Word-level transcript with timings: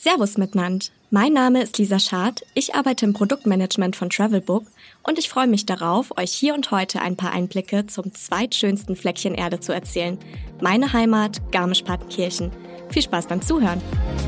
Servus 0.00 0.38
miteinander. 0.38 0.86
Mein 1.10 1.32
Name 1.32 1.62
ist 1.62 1.78
Lisa 1.78 1.98
Schad. 1.98 2.44
Ich 2.54 2.74
arbeite 2.74 3.04
im 3.04 3.14
Produktmanagement 3.14 3.96
von 3.96 4.10
Travelbook 4.10 4.64
und 5.02 5.18
ich 5.18 5.28
freue 5.28 5.46
mich 5.46 5.66
darauf, 5.66 6.16
euch 6.16 6.30
hier 6.30 6.54
und 6.54 6.70
heute 6.70 7.00
ein 7.00 7.16
paar 7.16 7.32
Einblicke 7.32 7.86
zum 7.86 8.14
zweitschönsten 8.14 8.94
Fleckchen 8.94 9.34
Erde 9.34 9.58
zu 9.58 9.72
erzählen. 9.72 10.18
Meine 10.60 10.92
Heimat 10.92 11.40
Garmisch-Partenkirchen. 11.50 12.52
Viel 12.90 13.02
Spaß 13.02 13.26
beim 13.26 13.42
Zuhören. 13.42 13.80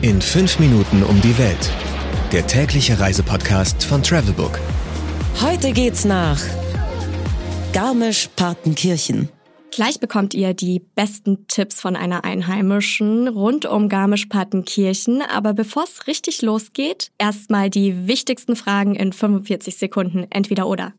In 0.00 0.20
fünf 0.20 0.58
Minuten 0.58 1.02
um 1.04 1.20
die 1.20 1.36
Welt. 1.38 1.70
Der 2.32 2.46
tägliche 2.46 2.98
Reisepodcast 2.98 3.84
von 3.84 4.02
Travelbook. 4.02 4.58
Heute 5.42 5.72
geht's 5.72 6.04
nach 6.04 6.40
Garmisch-Partenkirchen. 7.72 9.28
Gleich 9.72 10.00
bekommt 10.00 10.34
ihr 10.34 10.52
die 10.52 10.80
besten 10.80 11.46
Tipps 11.48 11.80
von 11.80 11.96
einer 11.96 12.24
Einheimischen 12.24 13.26
rund 13.26 13.64
um 13.64 13.88
Garmisch-Partenkirchen. 13.88 15.22
Aber 15.22 15.54
bevor 15.54 15.84
es 15.84 16.06
richtig 16.06 16.42
losgeht, 16.42 17.10
erstmal 17.16 17.70
die 17.70 18.06
wichtigsten 18.06 18.54
Fragen 18.54 18.94
in 18.94 19.14
45 19.14 19.76
Sekunden. 19.76 20.26
Entweder 20.28 20.68
oder. 20.68 20.92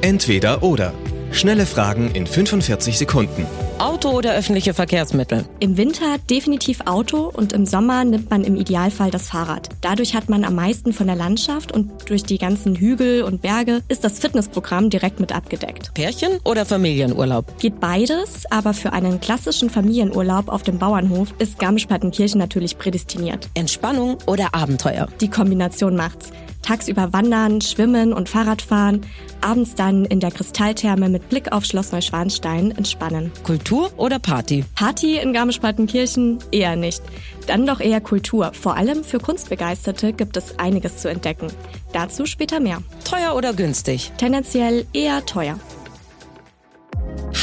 Entweder 0.00 0.62
oder. 0.62 0.94
Schnelle 1.34 1.66
Fragen 1.66 2.12
in 2.12 2.28
45 2.28 2.96
Sekunden. 2.96 3.44
Auto 3.80 4.10
oder 4.10 4.34
öffentliche 4.34 4.72
Verkehrsmittel? 4.72 5.44
Im 5.58 5.76
Winter 5.76 6.16
definitiv 6.30 6.82
Auto 6.86 7.28
und 7.28 7.52
im 7.52 7.66
Sommer 7.66 8.04
nimmt 8.04 8.30
man 8.30 8.44
im 8.44 8.54
Idealfall 8.54 9.10
das 9.10 9.30
Fahrrad. 9.30 9.68
Dadurch 9.80 10.14
hat 10.14 10.28
man 10.28 10.44
am 10.44 10.54
meisten 10.54 10.92
von 10.92 11.08
der 11.08 11.16
Landschaft 11.16 11.72
und 11.72 12.08
durch 12.08 12.22
die 12.22 12.38
ganzen 12.38 12.76
Hügel 12.76 13.24
und 13.24 13.42
Berge 13.42 13.82
ist 13.88 14.04
das 14.04 14.20
Fitnessprogramm 14.20 14.90
direkt 14.90 15.18
mit 15.18 15.34
abgedeckt. 15.34 15.92
Pärchen 15.94 16.38
oder 16.44 16.64
Familienurlaub? 16.64 17.58
Geht 17.58 17.80
beides, 17.80 18.44
aber 18.50 18.72
für 18.72 18.92
einen 18.92 19.18
klassischen 19.18 19.70
Familienurlaub 19.70 20.48
auf 20.48 20.62
dem 20.62 20.78
Bauernhof 20.78 21.34
ist 21.40 21.58
Garmisch-Partenkirchen 21.58 22.38
natürlich 22.38 22.78
prädestiniert. 22.78 23.48
Entspannung 23.54 24.18
oder 24.26 24.54
Abenteuer? 24.54 25.08
Die 25.20 25.28
Kombination 25.28 25.96
macht's. 25.96 26.30
Tagsüber 26.64 27.12
wandern, 27.12 27.60
schwimmen 27.60 28.14
und 28.14 28.28
Fahrradfahren, 28.28 29.02
abends 29.42 29.74
dann 29.74 30.06
in 30.06 30.18
der 30.18 30.30
Kristalltherme 30.30 31.10
mit 31.10 31.28
Blick 31.28 31.52
auf 31.52 31.64
Schloss 31.66 31.92
Neuschwanstein 31.92 32.70
entspannen. 32.70 33.30
Kultur 33.42 33.92
oder 33.98 34.18
Party? 34.18 34.64
Party 34.74 35.18
in 35.18 35.34
Garmisch-Partenkirchen 35.34 36.38
eher 36.50 36.74
nicht. 36.74 37.02
Dann 37.46 37.66
doch 37.66 37.80
eher 37.80 38.00
Kultur. 38.00 38.52
Vor 38.54 38.76
allem 38.76 39.04
für 39.04 39.18
Kunstbegeisterte 39.18 40.14
gibt 40.14 40.38
es 40.38 40.58
einiges 40.58 40.96
zu 40.96 41.08
entdecken. 41.08 41.48
Dazu 41.92 42.24
später 42.24 42.60
mehr. 42.60 42.78
Teuer 43.04 43.36
oder 43.36 43.52
günstig? 43.52 44.12
Tendenziell 44.16 44.86
eher 44.94 45.24
teuer. 45.26 45.58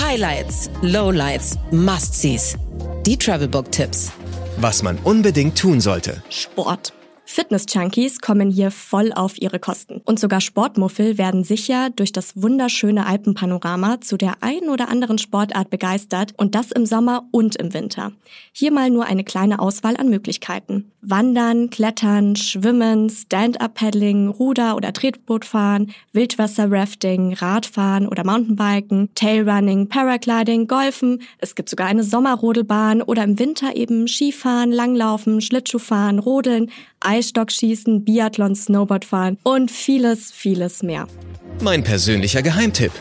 Highlights, 0.00 0.70
Lowlights, 0.80 1.58
Must-Sees. 1.72 2.56
Die 3.04 3.16
Travelbook-Tipps. 3.16 4.12
Was 4.58 4.84
man 4.84 4.96
unbedingt 4.98 5.58
tun 5.58 5.80
sollte. 5.80 6.22
Sport. 6.30 6.92
Fitness-Junkies 7.30 8.22
kommen 8.22 8.48
hier 8.48 8.70
voll 8.70 9.12
auf 9.12 9.38
ihre 9.38 9.58
Kosten. 9.58 10.00
Und 10.06 10.18
sogar 10.18 10.40
Sportmuffel 10.40 11.18
werden 11.18 11.44
sicher 11.44 11.90
durch 11.90 12.10
das 12.10 12.40
wunderschöne 12.40 13.04
Alpenpanorama 13.04 14.00
zu 14.00 14.16
der 14.16 14.36
einen 14.40 14.70
oder 14.70 14.88
anderen 14.88 15.18
Sportart 15.18 15.68
begeistert 15.68 16.32
und 16.38 16.54
das 16.54 16.72
im 16.72 16.86
Sommer 16.86 17.28
und 17.30 17.54
im 17.56 17.74
Winter. 17.74 18.12
Hier 18.52 18.72
mal 18.72 18.88
nur 18.88 19.04
eine 19.04 19.24
kleine 19.24 19.58
Auswahl 19.58 19.98
an 19.98 20.08
Möglichkeiten. 20.08 20.90
Wandern, 21.02 21.68
Klettern, 21.68 22.34
Schwimmen, 22.34 23.10
Stand-Up-Paddling, 23.10 24.28
Ruder- 24.28 24.74
oder 24.74 24.94
Tretbootfahren, 24.94 25.92
Wildwasser-Rafting, 26.12 27.34
Radfahren 27.34 28.08
oder 28.08 28.24
Mountainbiken, 28.24 29.10
Tailrunning, 29.14 29.88
Paragliding, 29.88 30.66
Golfen. 30.66 31.20
Es 31.38 31.54
gibt 31.54 31.68
sogar 31.68 31.88
eine 31.88 32.04
Sommerrodelbahn 32.04 33.02
oder 33.02 33.22
im 33.22 33.38
Winter 33.38 33.76
eben 33.76 34.08
Skifahren, 34.08 34.72
Langlaufen, 34.72 35.42
Schlittschuhfahren, 35.42 36.18
Rodeln, 36.18 36.70
Eisstockschießen, 37.00 38.04
Biathlon, 38.04 38.54
Snowboardfahren 38.54 39.38
und 39.42 39.70
vieles, 39.70 40.32
vieles 40.32 40.82
mehr. 40.82 41.06
Mein 41.62 41.84
persönlicher 41.84 42.42
Geheimtipp. 42.42 42.92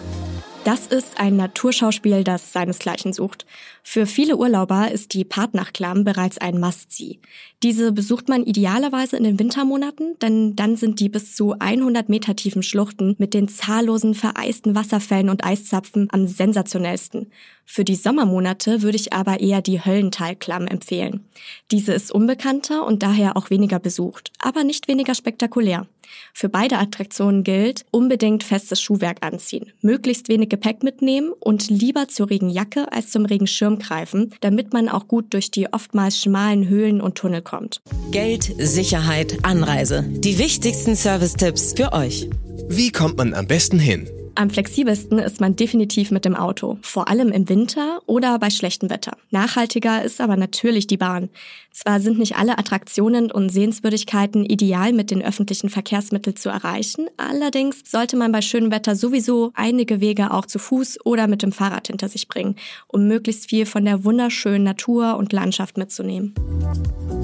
Das 0.67 0.85
ist 0.85 1.17
ein 1.17 1.38
Naturschauspiel, 1.38 2.25
das 2.25 2.51
seinesgleichen 2.51 3.13
sucht. 3.13 3.45
Für 3.83 4.05
viele 4.05 4.35
Urlauber 4.35 4.91
ist 4.91 5.13
die 5.13 5.23
Partnachklamm 5.23 6.03
bereits 6.03 6.39
ein 6.39 6.59
Must-See. 6.59 7.22
Diese 7.63 7.94
besucht 7.94 8.27
man 8.27 8.44
idealerweise 8.44 9.16
in 9.16 9.23
den 9.23 9.39
Wintermonaten, 9.39 10.19
denn 10.22 10.57
dann 10.57 10.75
sind 10.75 10.99
die 10.99 11.07
bis 11.07 11.35
zu 11.38 11.55
100 11.57 12.09
Meter 12.09 12.35
tiefen 12.35 12.63
Schluchten 12.63 13.16
mit 13.17 13.33
den 13.33 13.47
zahllosen 13.47 14.13
vereisten 14.13 14.75
Wasserfällen 14.75 15.29
und 15.29 15.45
Eiszapfen 15.45 16.09
am 16.11 16.27
sensationellsten. 16.27 17.31
Für 17.69 17.83
die 17.83 17.95
Sommermonate 17.95 18.81
würde 18.81 18.95
ich 18.95 19.11
aber 19.11 19.41
eher 19.41 19.61
die 19.61 19.83
Höllentalklamm 19.83 20.67
empfehlen. 20.67 21.25
Diese 21.69 21.94
ist 21.94 22.13
unbekannter 22.13 22.85
und 22.88 23.03
daher 23.03 23.35
auch 23.35 23.50
weniger 23.50 23.78
besucht, 23.78 24.31
aber 24.39 24.63
nicht 24.63 24.88
weniger 24.88 25.13
spektakulär. 25.13 25.85
Für 26.33 26.47
beide 26.47 26.78
Attraktionen 26.78 27.44
gilt, 27.44 27.85
unbedingt 27.91 28.45
festes 28.45 28.81
Schuhwerk 28.81 29.17
anziehen, 29.19 29.73
möglichst 29.81 30.29
wenig 30.29 30.47
Gepäck 30.47 30.81
mitnehmen 30.81 31.33
und 31.38 31.69
lieber 31.69 32.07
zur 32.07 32.29
Regenjacke 32.29 32.91
als 32.94 33.11
zum 33.11 33.25
Regenschirm 33.25 33.79
greifen, 33.79 34.34
damit 34.39 34.72
man 34.72 34.88
auch 34.88 35.09
gut 35.09 35.34
durch 35.34 35.51
die 35.51 35.72
oftmals 35.72 36.22
schmalen 36.22 36.69
Höhlen 36.69 37.01
und 37.01 37.16
Tunnel 37.16 37.41
kommt. 37.41 37.81
Geld, 38.11 38.49
Sicherheit, 38.57 39.39
Anreise. 39.44 40.05
Die 40.07 40.39
wichtigsten 40.39 40.95
Service-Tipps 40.95 41.73
für 41.75 41.91
euch. 41.91 42.29
Wie 42.69 42.91
kommt 42.94 43.17
man 43.17 43.34
am 43.34 43.45
besten 43.45 43.78
hin? 43.78 44.07
Am 44.37 44.51
flexibelsten 44.51 45.17
ist 45.17 45.41
man 45.41 45.55
definitiv 45.55 46.11
mit 46.11 46.23
dem 46.23 46.35
Auto, 46.35 46.77
vor 46.83 47.07
allem 47.07 47.31
im 47.31 47.49
Winter 47.49 48.01
oder 48.05 48.37
bei 48.37 48.51
schlechtem 48.51 48.91
Wetter. 48.91 49.17
Nachhaltiger 49.31 50.03
ist 50.03 50.21
aber 50.21 50.37
natürlich 50.37 50.85
die 50.85 50.97
Bahn. 50.97 51.29
Zwar 51.71 51.99
sind 51.99 52.19
nicht 52.19 52.35
alle 52.35 52.59
Attraktionen 52.59 53.31
und 53.31 53.49
Sehenswürdigkeiten 53.49 54.45
ideal 54.45 54.93
mit 54.93 55.09
den 55.09 55.23
öffentlichen 55.23 55.71
Verkehrsmitteln 55.71 56.35
zu 56.35 56.49
erreichen, 56.49 57.07
allerdings 57.17 57.81
sollte 57.83 58.15
man 58.15 58.31
bei 58.31 58.41
schönem 58.41 58.69
Wetter 58.69 58.95
sowieso 58.95 59.53
einige 59.55 60.01
Wege 60.01 60.29
auch 60.29 60.45
zu 60.45 60.59
Fuß 60.59 60.99
oder 61.03 61.25
mit 61.25 61.41
dem 61.41 61.51
Fahrrad 61.51 61.87
hinter 61.87 62.07
sich 62.07 62.27
bringen, 62.27 62.57
um 62.87 63.07
möglichst 63.07 63.49
viel 63.49 63.65
von 63.65 63.85
der 63.85 64.03
wunderschönen 64.03 64.65
Natur 64.65 65.17
und 65.17 65.33
Landschaft 65.33 65.79
mitzunehmen. 65.79 66.35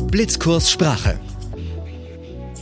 Blitzkurs 0.10 0.72
Sprache. 0.72 1.20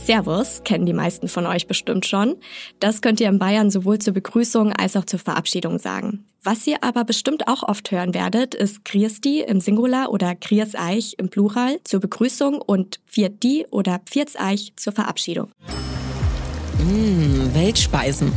Servus 0.04 0.62
kennen 0.64 0.84
die 0.84 0.92
meisten 0.92 1.28
von 1.28 1.46
euch 1.46 1.68
bestimmt 1.68 2.06
schon. 2.06 2.36
Das 2.80 3.02
könnt 3.02 3.20
ihr 3.20 3.28
in 3.28 3.38
Bayern 3.38 3.70
sowohl 3.70 4.00
zur 4.00 4.14
Begrüßung 4.14 4.72
als 4.72 4.96
auch 4.96 5.04
zur 5.04 5.20
Verabschiedung 5.20 5.78
sagen. 5.78 6.24
Was 6.42 6.66
ihr 6.66 6.82
aber 6.82 7.04
bestimmt 7.04 7.46
auch 7.46 7.62
oft 7.62 7.92
hören 7.92 8.14
werdet, 8.14 8.56
ist 8.56 8.84
Christi 8.84 9.42
im 9.42 9.60
Singular 9.60 10.10
oder 10.10 10.34
Kriers 10.34 10.74
Eich 10.74 11.14
im 11.18 11.28
Plural 11.28 11.78
zur 11.84 12.00
Begrüßung 12.00 12.60
und 12.60 12.98
Viert 13.06 13.44
die 13.44 13.64
oder 13.70 14.00
Pfirts 14.00 14.34
Eich 14.34 14.72
zur 14.74 14.92
Verabschiedung. 14.92 15.52
Mmh, 16.78 17.54
Weltspeisen. 17.54 18.32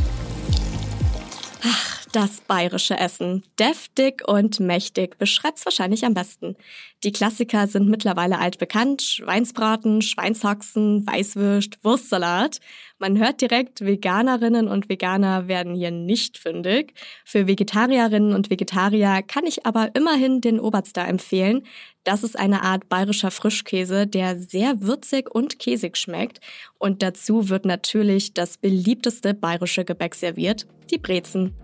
Ach, 1.64 1.95
das 2.16 2.40
bayerische 2.40 2.98
Essen. 2.98 3.42
Deftig 3.58 4.26
und 4.26 4.58
mächtig 4.58 5.18
beschreibt's 5.18 5.66
wahrscheinlich 5.66 6.06
am 6.06 6.14
besten. 6.14 6.56
Die 7.04 7.12
Klassiker 7.12 7.66
sind 7.66 7.90
mittlerweile 7.90 8.38
altbekannt. 8.38 9.02
Schweinsbraten, 9.02 10.00
Schweinshaxen, 10.00 11.06
Weißwürst, 11.06 11.84
Wurstsalat. 11.84 12.60
Man 12.98 13.18
hört 13.18 13.42
direkt, 13.42 13.82
Veganerinnen 13.82 14.66
und 14.66 14.88
Veganer 14.88 15.46
werden 15.46 15.74
hier 15.74 15.90
nicht 15.90 16.38
fündig. 16.38 16.94
Für 17.26 17.46
Vegetarierinnen 17.46 18.34
und 18.34 18.48
Vegetarier 18.48 19.20
kann 19.20 19.44
ich 19.44 19.66
aber 19.66 19.90
immerhin 19.94 20.40
den 20.40 20.58
Oberster 20.58 21.06
empfehlen. 21.06 21.64
Das 22.04 22.22
ist 22.22 22.38
eine 22.38 22.62
Art 22.62 22.88
bayerischer 22.88 23.30
Frischkäse, 23.30 24.06
der 24.06 24.38
sehr 24.38 24.80
würzig 24.80 25.28
und 25.34 25.58
käsig 25.58 25.98
schmeckt. 25.98 26.40
Und 26.78 27.02
dazu 27.02 27.50
wird 27.50 27.66
natürlich 27.66 28.32
das 28.32 28.56
beliebteste 28.56 29.34
bayerische 29.34 29.84
Gebäck 29.84 30.14
serviert, 30.14 30.66
die 30.90 30.98
Brezen. 30.98 31.54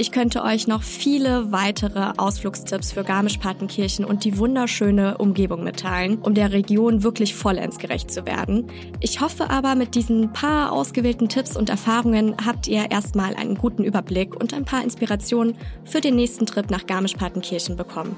Ich 0.00 0.12
könnte 0.12 0.42
euch 0.44 0.66
noch 0.66 0.82
viele 0.82 1.52
weitere 1.52 2.12
Ausflugstipps 2.16 2.92
für 2.92 3.04
Garmisch-Partenkirchen 3.04 4.06
und 4.06 4.24
die 4.24 4.38
wunderschöne 4.38 5.18
Umgebung 5.18 5.62
mitteilen, 5.62 6.16
um 6.22 6.32
der 6.32 6.52
Region 6.52 7.02
wirklich 7.02 7.34
vollends 7.34 7.76
gerecht 7.76 8.10
zu 8.10 8.24
werden. 8.24 8.68
Ich 9.00 9.20
hoffe 9.20 9.50
aber, 9.50 9.74
mit 9.74 9.94
diesen 9.94 10.32
paar 10.32 10.72
ausgewählten 10.72 11.28
Tipps 11.28 11.54
und 11.54 11.68
Erfahrungen 11.68 12.34
habt 12.46 12.66
ihr 12.66 12.90
erstmal 12.90 13.34
einen 13.34 13.56
guten 13.56 13.84
Überblick 13.84 14.34
und 14.34 14.54
ein 14.54 14.64
paar 14.64 14.82
Inspirationen 14.82 15.54
für 15.84 16.00
den 16.00 16.16
nächsten 16.16 16.46
Trip 16.46 16.70
nach 16.70 16.86
Garmisch-Partenkirchen 16.86 17.76
bekommen. 17.76 18.16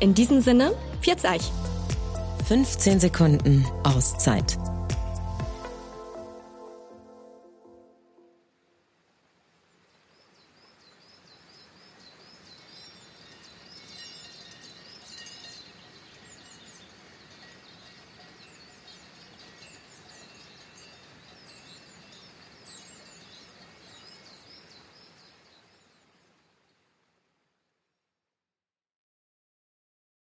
In 0.00 0.14
diesem 0.14 0.40
Sinne, 0.40 0.72
Pfiat 1.02 1.24
euch! 1.24 1.52
15 2.48 2.98
Sekunden 2.98 3.64
Auszeit. 3.84 4.58